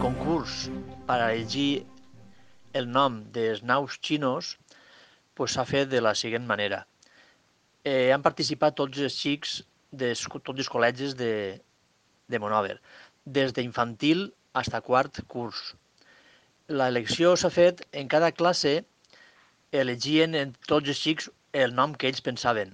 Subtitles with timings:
[0.00, 0.70] concurs
[1.04, 1.84] per elegir
[2.72, 4.54] el nom dels naus xinos
[5.36, 6.78] pues, s'ha fet de la següent manera.
[7.84, 9.58] Eh, han participat tots els xics
[9.92, 11.60] de tots els col·legis de,
[12.32, 12.78] de Monover,
[13.26, 15.74] des d'infantil fins a quart curs.
[16.72, 18.78] L'elecció s'ha fet en cada classe,
[19.84, 22.72] elegien en tots els xics el nom que ells pensaven.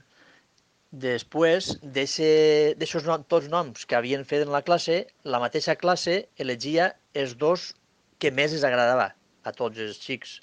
[0.90, 6.88] Després d'aixòs nom, tots noms que havien fet en la classe, la mateixa classe elegia
[7.14, 7.76] els dos
[8.18, 9.12] que més els agradava
[9.46, 10.40] a tots els xics.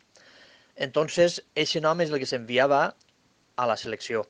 [0.78, 2.96] Entonces, aquest nom és el que s'enviava
[3.58, 4.24] a la selecció.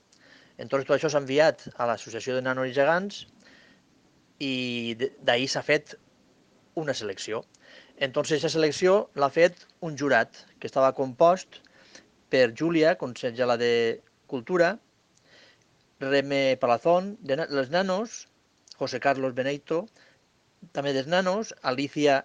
[0.58, 3.28] Entonces, tot això s'ha enviat a l'Associació de Nanos i Gegants
[4.42, 5.94] i d'ahir s'ha fet
[6.74, 7.44] una selecció.
[7.98, 11.62] Entonces, aquesta selecció l'ha fet un jurat que estava compost
[12.34, 14.80] per Júlia, consellera de Cultura,
[16.00, 18.28] Reme Palazón, de les nanos,
[18.78, 19.88] José Carlos Beneito,
[20.74, 22.22] també dels nanos, Alicia,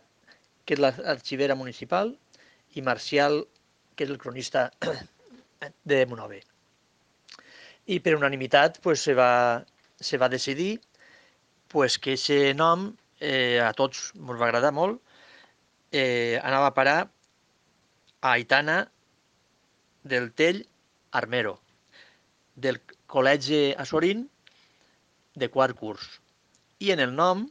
[0.66, 2.12] que és l'arxivera municipal,
[2.76, 3.42] i Marcial,
[3.96, 4.70] que és el cronista
[5.90, 6.42] de Monove.
[7.86, 9.64] I per unanimitat pues, se, va,
[9.96, 10.80] se va decidir
[11.72, 15.00] pues, que aquest nom eh, a tots ens va agradar molt,
[15.92, 16.98] eh, anava a parar
[18.20, 18.84] a Aitana
[20.04, 20.64] del Tell
[21.12, 21.58] Armero,
[22.54, 24.26] del Col·legi Assorín
[25.34, 26.20] de quart curs.
[26.80, 27.46] I en el nom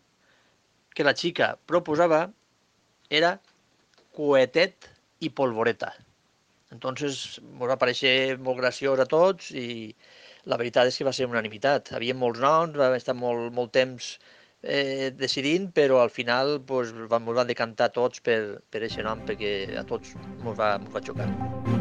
[0.95, 2.25] que la xica proposava
[3.09, 3.37] era
[4.15, 4.89] Coetet
[5.21, 5.93] i Polvoreta.
[6.71, 9.91] Entonces, ens va aparèixer molt graciós a tots i
[10.49, 11.93] la veritat és que va ser unanimitat.
[11.97, 14.15] Havia molts noms, va estar molt, molt temps
[14.61, 18.41] eh, decidint, però al final pues, ens van decantar tots per,
[18.71, 21.80] per aquest nom perquè a tots ens va, va xocar.